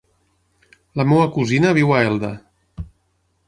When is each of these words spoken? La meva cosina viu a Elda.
La 1.01 1.05
meva 1.11 1.27
cosina 1.37 1.77
viu 1.81 1.93
a 1.99 2.03
Elda. 2.09 2.33